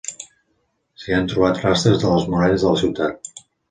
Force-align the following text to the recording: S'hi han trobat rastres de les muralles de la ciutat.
S'hi 1.03 1.15
han 1.19 1.29
trobat 1.35 1.63
rastres 1.69 2.03
de 2.07 2.17
les 2.17 2.29
muralles 2.35 2.67
de 2.69 2.77
la 2.77 2.85
ciutat. 2.85 3.37